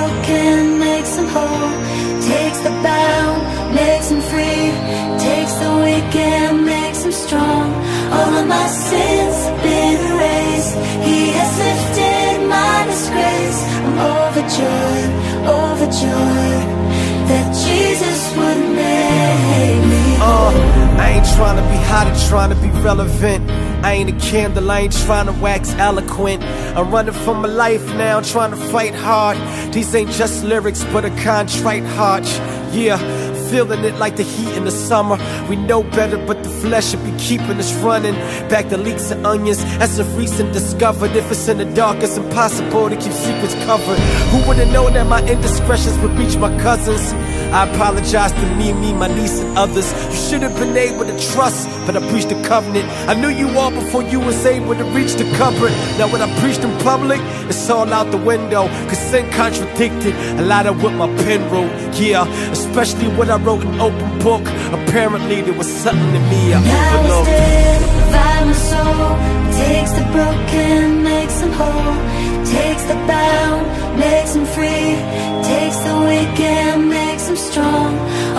broken, 0.00 0.78
makes 0.78 1.12
them 1.16 1.28
whole. 1.34 1.72
Takes 2.32 2.60
the 2.66 2.72
bound, 2.86 3.38
makes 3.74 4.08
them 4.10 4.22
free. 4.30 4.66
Takes 5.28 5.54
the 5.62 5.70
weak 5.84 6.14
and 6.16 6.64
makes 6.64 7.00
them 7.04 7.12
strong. 7.12 7.66
All 8.16 8.32
of 8.40 8.46
my 8.46 8.68
sins 8.88 9.36
have 9.46 9.60
been 9.62 9.98
erased. 10.10 10.74
He 11.08 11.18
has 11.38 11.50
lifted 11.64 12.36
my 12.56 12.76
disgrace. 12.90 13.60
I'm 13.86 13.98
overjoyed, 14.16 15.10
overjoyed 15.58 16.68
That 17.30 17.46
Jesus 17.64 18.20
would 18.38 18.62
make 18.82 19.80
me. 19.92 20.04
Uh, 20.20 20.50
I 21.04 21.06
ain't 21.16 21.28
trying 21.36 21.58
to 21.62 21.66
be 21.72 21.78
hot, 21.90 22.06
I'm 22.10 22.20
trying 22.28 22.50
to 22.54 22.60
be 22.66 22.70
relevant. 22.88 23.69
I 23.82 23.92
ain't 23.94 24.10
a 24.10 24.30
candle, 24.30 24.70
I 24.70 24.80
ain't 24.80 24.92
trying 24.92 25.26
to 25.26 25.32
wax 25.32 25.72
eloquent. 25.74 26.42
I'm 26.76 26.90
running 26.90 27.14
for 27.14 27.34
my 27.34 27.48
life 27.48 27.86
now, 27.94 28.20
trying 28.20 28.50
to 28.50 28.56
fight 28.56 28.94
hard. 28.94 29.38
These 29.72 29.94
ain't 29.94 30.10
just 30.10 30.44
lyrics, 30.44 30.84
but 30.92 31.04
a 31.04 31.10
contrite 31.22 31.84
heart. 31.84 32.24
Yeah, 32.72 32.98
feeling 33.50 33.82
it 33.84 33.96
like 33.96 34.16
the 34.16 34.22
heat 34.22 34.56
in 34.56 34.64
the 34.64 34.70
summer. 34.70 35.18
We 35.48 35.56
know 35.56 35.82
better, 35.82 36.18
but 36.18 36.42
the 36.42 36.48
flesh 36.48 36.90
should 36.90 37.04
be 37.04 37.12
keeping 37.18 37.58
us 37.58 37.72
running. 37.82 38.14
Back 38.48 38.68
to 38.68 38.76
leeks 38.76 39.10
and 39.10 39.26
onions, 39.26 39.58
as 39.80 39.98
of 39.98 40.16
recent 40.16 40.52
discovered. 40.52 41.16
If 41.16 41.30
it's 41.30 41.48
in 41.48 41.58
the 41.58 41.64
dark, 41.64 41.98
it's 42.02 42.16
impossible 42.16 42.90
to 42.90 42.96
keep 42.96 43.12
secrets 43.12 43.54
covered. 43.64 43.98
Who 44.30 44.46
would've 44.46 44.70
known 44.70 44.92
that 44.92 45.08
my 45.08 45.20
indiscretions 45.26 45.98
would 45.98 46.12
reach 46.12 46.36
my 46.36 46.56
cousins? 46.60 47.12
I 47.52 47.68
apologize 47.68 48.32
to 48.32 48.46
me, 48.56 48.72
me, 48.72 48.92
my 48.92 49.08
niece, 49.08 49.40
and 49.40 49.56
others. 49.58 49.88
You 50.10 50.16
should 50.28 50.42
have 50.42 50.56
been 50.58 50.76
able 50.76 51.04
to 51.04 51.16
trust, 51.32 51.68
but 51.86 51.96
I 51.96 52.00
preached 52.10 52.28
the 52.28 52.40
covenant. 52.44 52.86
I 53.08 53.14
knew 53.14 53.28
you 53.28 53.48
all 53.58 53.70
before 53.70 54.02
you 54.02 54.20
was 54.20 54.44
able 54.46 54.74
to 54.74 54.84
reach 54.96 55.14
the 55.14 55.24
cupboard. 55.36 55.72
Now 55.98 56.10
when 56.12 56.22
I 56.22 56.28
preached 56.40 56.60
in 56.60 56.72
public, 56.80 57.20
it's 57.48 57.68
all 57.68 57.92
out 57.92 58.10
the 58.10 58.18
window. 58.18 58.68
Cause 58.88 58.98
sin 59.10 59.28
contradicted 59.32 60.14
a 60.38 60.42
lot 60.42 60.66
of 60.66 60.82
what 60.82 60.92
my 60.94 61.08
pen 61.24 61.40
wrote. 61.50 61.70
Yeah, 61.98 62.26
especially 62.52 63.08
what 63.08 63.28
I 63.30 63.36
wrote 63.36 63.62
in 63.62 63.80
open 63.80 64.18
book. 64.20 64.42
Apparently 64.78 65.42
there 65.42 65.54
was 65.54 65.66
something 65.66 66.14
in 66.14 66.22
me 66.30 66.54
I 66.54 66.60
Now 66.62 66.98
overlooked. 66.98 67.28
revive 67.28 68.46
my 68.46 68.52
soul. 68.70 69.10
Takes 69.66 69.92
the 69.98 70.04
broken, 70.14 71.02
makes 71.02 71.40
them 71.40 71.52
whole. 71.52 71.96
Takes 72.46 72.84
the 72.84 72.94
bound, 73.10 73.98
makes 73.98 74.32
them 74.34 74.46
free. 74.46 74.94
Takes 75.50 75.78
the 75.86 75.94
weak 76.06 76.40
and 76.40 76.88
makes 76.88 77.09
them 77.30 77.36
strong. 77.36 77.92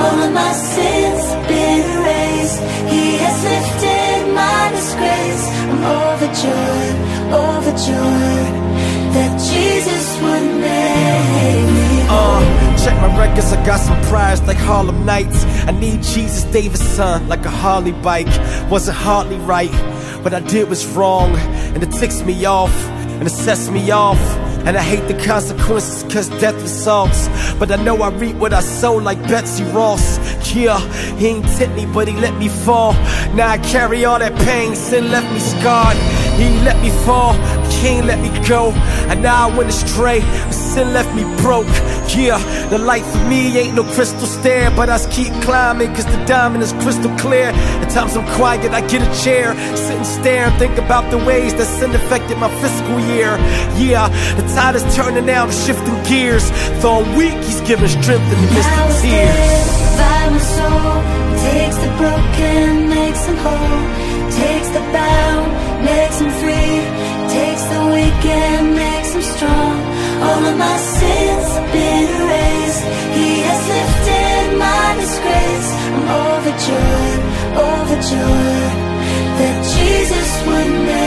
All 0.04 0.20
of 0.28 0.34
my 0.34 0.52
sins 0.52 1.24
have 1.32 1.48
been 1.48 1.82
erased. 1.96 2.60
He 2.94 3.06
has 3.24 3.38
lifted 3.52 4.20
my 4.42 4.62
disgrace. 4.76 5.44
I'm 5.72 5.82
overjoyed, 6.02 6.98
overjoyed 7.48 8.54
that 9.16 9.32
Jesus 9.52 10.06
would 10.22 10.48
make 10.68 11.68
me 11.78 12.02
Uh, 12.10 12.42
check 12.84 12.96
my 13.00 13.12
records, 13.18 13.54
I 13.54 13.66
got 13.66 13.80
some 13.80 14.02
prize 14.10 14.42
like 14.44 14.58
Harlem 14.58 15.06
Nights. 15.06 15.46
I 15.70 15.72
need 15.72 16.04
Jesus 16.04 16.44
David's 16.52 16.84
son, 16.84 17.30
like 17.30 17.46
a 17.46 17.50
Harley 17.64 17.94
bike. 17.94 18.34
Wasn't 18.70 18.98
hardly 18.98 19.38
right. 19.38 19.74
What 20.24 20.34
I 20.34 20.42
did 20.42 20.68
was 20.70 20.86
wrong, 20.88 21.32
and 21.74 21.82
it 21.82 21.92
ticks 21.92 22.22
me 22.24 22.46
off, 22.46 22.76
and 23.20 23.26
it 23.26 23.36
sets 23.46 23.70
me 23.70 23.92
off. 23.92 24.22
And 24.66 24.78
I 24.78 24.82
hate 24.82 25.08
the 25.08 25.20
consequences, 25.26 26.04
cause 26.12 26.30
death 26.40 26.56
results. 26.62 27.28
But 27.60 27.72
I 27.72 27.82
know 27.84 28.02
I 28.02 28.10
reap 28.10 28.36
what 28.36 28.54
I 28.54 28.62
sow 28.62 28.96
like 28.96 29.22
Betsy 29.28 29.64
Ross. 29.66 30.20
Yeah, 30.54 30.80
he 31.16 31.28
ain't 31.28 31.48
tip 31.58 31.72
me, 31.72 31.86
but 31.86 32.08
he 32.08 32.16
let 32.16 32.38
me 32.38 32.50
fall. 32.50 32.94
Now 33.34 33.50
I 33.50 33.58
carry 33.58 34.06
all 34.06 34.20
that 34.20 34.36
pain, 34.46 34.76
sin 34.76 35.12
left 35.12 35.32
me 35.32 35.40
scarred. 35.40 35.98
He 36.38 36.50
let 36.66 36.80
me 36.82 36.90
fall, 37.06 37.34
ain't 37.88 38.06
let 38.06 38.20
me 38.20 38.30
go. 38.48 38.72
And 39.10 39.22
now 39.22 39.50
I 39.50 39.58
went 39.58 39.70
astray, 39.70 40.22
sin 40.74 40.94
left 40.94 41.14
me 41.16 41.24
broke. 41.44 41.68
Yeah, 42.16 42.40
the 42.70 42.78
light 42.78 43.04
for 43.04 43.24
me 43.28 43.58
ain't 43.58 43.76
no 43.76 43.84
crystal 43.84 44.28
stair, 44.28 44.72
but 44.72 44.90
I 44.90 44.98
keep 45.12 45.34
climbing, 45.44 45.94
cause 45.96 46.06
the 46.06 46.24
diamond 46.26 46.64
is 46.64 46.74
crystal 46.84 47.14
clear. 47.18 47.50
At 47.84 47.90
times 47.90 48.16
I'm 48.16 48.28
quiet, 48.36 48.72
I 48.72 48.82
get 48.88 49.02
a 49.02 49.12
chair, 49.24 49.54
sit 49.76 49.98
and 49.98 50.06
stare 50.06 50.46
and 50.48 50.56
think 50.60 50.78
about 50.78 51.10
the 51.12 51.18
ways 51.18 51.54
that 51.56 51.68
sin 51.80 51.92
affected 51.92 52.38
my 52.38 52.50
fiscal 52.62 53.00
year. 53.14 53.32
Yeah, 53.76 54.08
the 54.38 54.44
tide 54.56 54.76
is 54.76 54.86
turning 54.96 55.26
now, 55.26 55.46
I'm 55.46 55.52
shifting 55.52 55.98
gears. 56.10 56.46
Though 56.82 57.04
I'm 57.04 57.18
weak, 57.18 57.38
he's 57.48 57.62
giving 57.62 57.88
strength 57.88 58.28
in 58.34 58.40
the 58.44 58.50
midst 58.56 58.74
of 58.82 59.02
tears. 59.02 59.82
my 60.34 60.40
soul. 60.56 60.96
Takes 61.48 61.78
the 61.84 61.92
broken, 62.00 62.90
makes 62.90 63.22
them 63.26 63.38
whole. 63.44 63.84
Takes 64.40 64.70
the 64.76 64.84
bound, 64.96 65.48
makes 65.86 66.18
them 66.20 66.32
free. 66.40 66.61
All 70.32 70.46
of 70.46 70.58
my 70.58 70.78
sins 70.78 71.48
been 71.74 72.08
erased. 72.20 72.84
He 73.18 73.30
has 73.48 73.62
lifted 73.76 74.46
my 74.66 74.86
disgrace. 75.02 75.70
I'm 75.96 76.08
overjoyed, 76.26 77.22
overjoyed 77.70 78.74
that 79.40 79.56
Jesus 79.76 80.30
would 80.48 80.72
make 80.88 81.01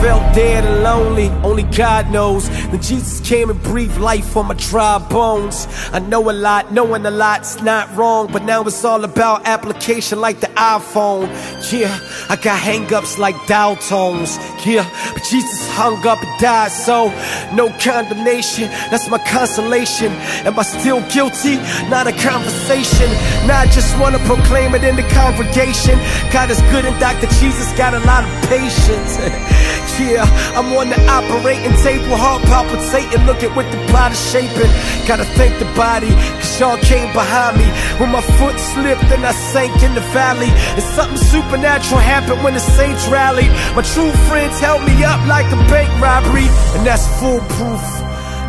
felt 0.00 0.34
dead 0.34 0.64
and 0.64 0.82
lonely, 0.82 1.28
only 1.42 1.62
God 1.62 2.10
knows. 2.10 2.48
Then 2.48 2.80
Jesus 2.82 3.20
came 3.20 3.50
and 3.50 3.60
breathed 3.62 3.98
life 3.98 4.36
on 4.36 4.46
my 4.46 4.54
dry 4.54 4.98
bones. 4.98 5.66
I 5.92 5.98
know 5.98 6.30
a 6.30 6.32
lot, 6.32 6.72
knowing 6.72 7.04
a 7.06 7.10
lot's 7.10 7.62
not 7.62 7.94
wrong, 7.96 8.30
but 8.32 8.44
now 8.44 8.62
it's 8.62 8.84
all 8.84 9.04
about 9.04 9.46
application 9.46 10.20
like 10.20 10.40
the 10.40 10.48
iPhone. 10.48 11.26
Yeah, 11.72 11.98
I 12.28 12.36
got 12.36 12.60
hangups 12.60 13.18
like 13.18 13.34
dial 13.46 13.76
tones. 13.76 14.38
Yeah, 14.64 14.88
but 15.12 15.22
Jesus 15.24 15.68
hung 15.72 16.04
up 16.06 16.22
and 16.22 16.40
died, 16.40 16.70
so 16.70 17.08
no 17.54 17.68
condemnation. 17.80 18.68
That's 18.90 19.08
my 19.08 19.18
consolation. 19.18 20.12
Am 20.46 20.58
I 20.58 20.62
still 20.62 21.00
guilty? 21.10 21.56
Not 21.88 22.06
a 22.06 22.12
conversation. 22.12 23.08
Now 23.46 23.60
I 23.60 23.66
just 23.66 23.98
wanna 23.98 24.18
proclaim 24.20 24.74
it 24.74 24.84
in 24.84 24.96
the 24.96 25.08
congregation. 25.14 25.98
God 26.32 26.50
is 26.50 26.60
good 26.72 26.84
and 26.84 26.98
Dr. 27.00 27.26
Jesus 27.40 27.72
got 27.76 27.94
a 27.94 28.00
lot 28.00 28.24
of 28.24 28.48
patience. 28.48 29.18
Yeah, 29.96 30.28
I'm 30.52 30.76
on 30.76 30.92
the 30.92 31.00
operating 31.08 31.72
table, 31.80 32.20
heart 32.20 32.44
palpitating, 32.44 33.24
look 33.24 33.40
at 33.40 33.48
what 33.56 33.64
the 33.72 33.80
plot 33.88 34.12
is 34.12 34.20
shaping. 34.28 34.68
Gotta 35.08 35.24
thank 35.40 35.56
the 35.58 35.64
body, 35.72 36.12
cause 36.36 36.60
y'all 36.60 36.76
came 36.84 37.08
behind 37.16 37.56
me. 37.56 37.64
When 37.96 38.12
my 38.12 38.20
foot 38.36 38.60
slipped 38.60 39.08
and 39.08 39.24
I 39.24 39.32
sank 39.32 39.72
in 39.82 39.94
the 39.94 40.04
valley. 40.12 40.52
And 40.76 40.84
something 40.92 41.16
supernatural 41.16 42.00
happened 42.00 42.44
when 42.44 42.52
the 42.52 42.60
saints 42.60 43.08
rallied. 43.08 43.48
My 43.72 43.80
true 43.80 44.12
friends 44.28 44.60
held 44.60 44.84
me 44.84 45.00
up 45.02 45.16
like 45.24 45.48
a 45.48 45.56
bank 45.72 45.88
robbery, 45.96 46.44
and 46.76 46.84
that's 46.84 47.08
foolproof. 47.16 47.80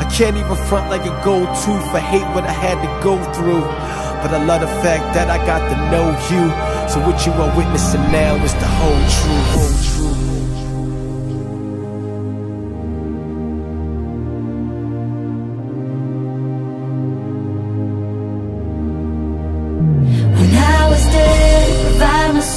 I 0.04 0.06
can't 0.12 0.36
even 0.36 0.60
front 0.68 0.92
like 0.92 1.08
a 1.08 1.16
gold 1.24 1.48
tooth. 1.64 1.88
I 1.96 2.04
hate 2.04 2.28
what 2.36 2.44
I 2.44 2.52
had 2.52 2.76
to 2.84 2.92
go 3.00 3.16
through. 3.32 3.64
But 4.20 4.36
I 4.36 4.44
love 4.44 4.62
the 4.62 4.74
fact 4.84 5.16
that 5.16 5.32
I 5.32 5.40
got 5.48 5.64
to 5.72 5.78
know 5.96 6.12
you. 6.28 6.44
So 6.92 7.00
what 7.08 7.24
you 7.26 7.32
are 7.32 7.56
witnessing 7.56 8.04
now 8.12 8.36
is 8.44 8.54
the 8.54 8.68
whole 8.68 9.04
truth. 9.16 9.48
Whole 9.56 10.12
truth. 10.12 10.37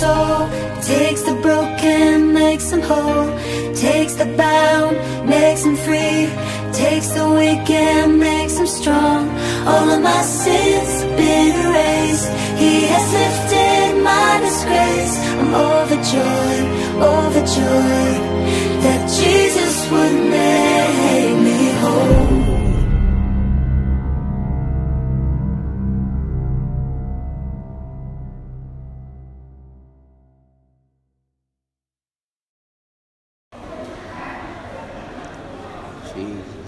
Soul. 0.00 0.49
Takes 0.83 1.22
the 1.28 1.34
broken, 1.47 2.33
makes 2.33 2.66
them 2.71 2.83
whole. 2.91 3.28
Takes 3.87 4.15
the 4.21 4.28
bound, 4.43 4.94
makes 5.28 5.62
them 5.66 5.77
free. 5.87 6.21
Takes 6.84 7.09
the 7.16 7.27
weak 7.38 7.69
and 7.71 8.19
makes 8.19 8.55
them 8.59 8.66
strong. 8.66 9.22
All 9.71 9.88
of 9.97 10.00
my 10.11 10.22
sins 10.22 10.93
have 11.03 11.16
been 11.22 11.53
erased. 11.65 12.28
He 12.62 12.75
has 12.93 13.06
lifted 13.21 13.91
my 14.11 14.31
disgrace. 14.44 15.14
I'm 15.41 15.52
overjoyed, 15.70 16.67
overjoyed. 17.12 18.09
Jesus. 36.14 36.59